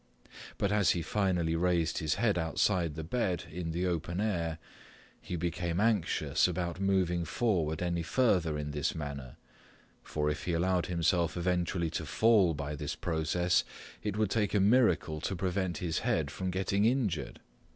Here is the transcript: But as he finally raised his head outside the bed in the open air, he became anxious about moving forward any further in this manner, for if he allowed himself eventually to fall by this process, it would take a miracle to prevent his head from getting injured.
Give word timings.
But 0.57 0.71
as 0.71 0.89
he 0.97 1.03
finally 1.03 1.55
raised 1.55 1.99
his 1.99 2.15
head 2.15 2.35
outside 2.35 2.95
the 2.95 3.03
bed 3.03 3.43
in 3.51 3.69
the 3.69 3.85
open 3.85 4.19
air, 4.19 4.57
he 5.21 5.35
became 5.35 5.79
anxious 5.79 6.47
about 6.47 6.79
moving 6.79 7.23
forward 7.23 7.83
any 7.83 8.01
further 8.01 8.57
in 8.57 8.71
this 8.71 8.95
manner, 8.95 9.35
for 10.01 10.31
if 10.31 10.45
he 10.45 10.53
allowed 10.53 10.87
himself 10.87 11.37
eventually 11.37 11.91
to 11.91 12.07
fall 12.07 12.55
by 12.55 12.73
this 12.75 12.95
process, 12.95 13.63
it 14.01 14.17
would 14.17 14.31
take 14.31 14.55
a 14.55 14.59
miracle 14.59 15.21
to 15.21 15.35
prevent 15.35 15.77
his 15.77 15.99
head 15.99 16.31
from 16.31 16.49
getting 16.49 16.83
injured. 16.85 17.39